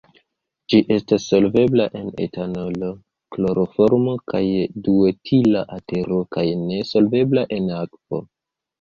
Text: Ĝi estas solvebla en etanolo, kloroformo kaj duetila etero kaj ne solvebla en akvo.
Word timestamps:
Ĝi 0.73 0.77
estas 0.95 1.27
solvebla 1.33 1.85
en 1.99 2.07
etanolo, 2.25 2.91
kloroformo 3.37 4.17
kaj 4.35 4.43
duetila 4.91 5.65
etero 5.81 6.23
kaj 6.37 6.51
ne 6.67 6.85
solvebla 6.95 7.49
en 7.63 7.75
akvo. 7.87 8.29